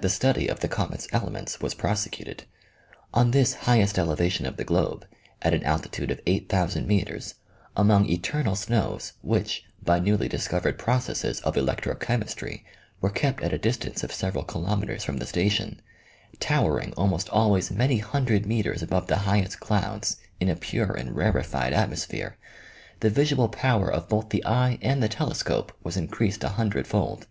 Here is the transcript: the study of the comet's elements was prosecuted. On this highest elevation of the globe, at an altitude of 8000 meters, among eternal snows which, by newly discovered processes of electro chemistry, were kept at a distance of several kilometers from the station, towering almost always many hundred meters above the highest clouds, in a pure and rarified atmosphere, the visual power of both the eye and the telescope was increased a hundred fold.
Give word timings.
the 0.00 0.08
study 0.08 0.48
of 0.48 0.58
the 0.58 0.66
comet's 0.66 1.06
elements 1.12 1.60
was 1.60 1.72
prosecuted. 1.72 2.42
On 3.14 3.30
this 3.30 3.54
highest 3.54 4.00
elevation 4.00 4.44
of 4.44 4.56
the 4.56 4.64
globe, 4.64 5.06
at 5.40 5.54
an 5.54 5.62
altitude 5.62 6.10
of 6.10 6.20
8000 6.26 6.88
meters, 6.88 7.36
among 7.76 8.06
eternal 8.06 8.56
snows 8.56 9.12
which, 9.22 9.64
by 9.80 10.00
newly 10.00 10.26
discovered 10.26 10.76
processes 10.76 11.38
of 11.42 11.56
electro 11.56 11.94
chemistry, 11.94 12.64
were 13.00 13.10
kept 13.10 13.44
at 13.44 13.52
a 13.52 13.58
distance 13.58 14.02
of 14.02 14.12
several 14.12 14.42
kilometers 14.42 15.04
from 15.04 15.18
the 15.18 15.24
station, 15.24 15.80
towering 16.40 16.92
almost 16.94 17.28
always 17.30 17.70
many 17.70 17.98
hundred 17.98 18.44
meters 18.44 18.82
above 18.82 19.06
the 19.06 19.18
highest 19.18 19.60
clouds, 19.60 20.16
in 20.40 20.48
a 20.48 20.56
pure 20.56 20.94
and 20.96 21.14
rarified 21.14 21.72
atmosphere, 21.72 22.36
the 22.98 23.08
visual 23.08 23.48
power 23.48 23.88
of 23.88 24.08
both 24.08 24.30
the 24.30 24.44
eye 24.44 24.80
and 24.82 25.00
the 25.00 25.06
telescope 25.08 25.70
was 25.84 25.96
increased 25.96 26.42
a 26.42 26.48
hundred 26.58 26.88
fold. 26.88 27.28